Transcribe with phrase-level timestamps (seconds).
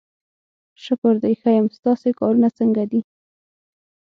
[0.83, 3.01] شکر دی ښه یم، ستاسې کارونه څنګه دي؟